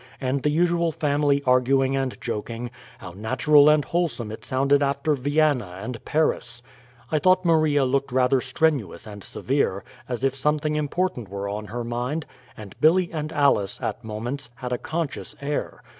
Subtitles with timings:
[0.19, 5.77] and the usual family arguing and joking (how natural and wholesome it sounded after Vienna
[5.79, 6.63] and Paris!).
[7.11, 11.83] I thought Maria looked rather strenuous and severe, as if something important were on her
[11.83, 12.25] mind,
[12.57, 15.83] and Billy and Alice, at moments, had a conscious air.